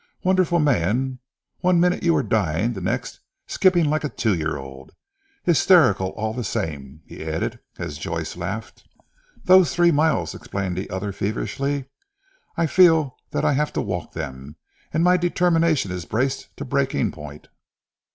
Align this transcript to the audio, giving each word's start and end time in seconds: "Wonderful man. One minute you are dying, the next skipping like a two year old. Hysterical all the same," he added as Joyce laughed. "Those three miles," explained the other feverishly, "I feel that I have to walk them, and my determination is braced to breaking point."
"Wonderful 0.23 0.57
man. 0.57 1.19
One 1.59 1.79
minute 1.79 2.01
you 2.01 2.15
are 2.15 2.23
dying, 2.23 2.73
the 2.73 2.81
next 2.81 3.19
skipping 3.45 3.85
like 3.87 4.03
a 4.03 4.09
two 4.09 4.33
year 4.33 4.57
old. 4.57 4.93
Hysterical 5.43 6.09
all 6.17 6.33
the 6.33 6.43
same," 6.43 7.03
he 7.05 7.23
added 7.23 7.59
as 7.77 7.99
Joyce 7.99 8.35
laughed. 8.35 8.83
"Those 9.43 9.75
three 9.75 9.91
miles," 9.91 10.33
explained 10.33 10.75
the 10.75 10.89
other 10.89 11.11
feverishly, 11.11 11.85
"I 12.57 12.65
feel 12.65 13.15
that 13.29 13.45
I 13.45 13.53
have 13.53 13.71
to 13.73 13.81
walk 13.83 14.13
them, 14.13 14.55
and 14.91 15.03
my 15.03 15.17
determination 15.17 15.91
is 15.91 16.05
braced 16.05 16.49
to 16.57 16.65
breaking 16.65 17.11
point." 17.11 17.49